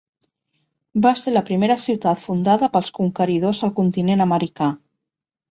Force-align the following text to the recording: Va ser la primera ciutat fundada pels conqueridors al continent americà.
Va 1.05 1.11
ser 1.23 1.33
la 1.33 1.43
primera 1.49 1.75
ciutat 1.83 2.21
fundada 2.23 2.71
pels 2.77 2.91
conqueridors 3.01 3.61
al 3.69 3.75
continent 3.83 4.27
americà. 4.27 4.73